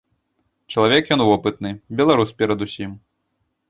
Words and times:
Чалавек 0.73 1.13
ён 1.17 1.21
вопытны, 1.29 1.77
беларус 2.03 2.29
перадусім. 2.43 3.01